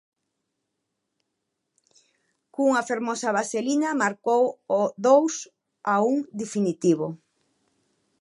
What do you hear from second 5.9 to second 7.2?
a un definitivo.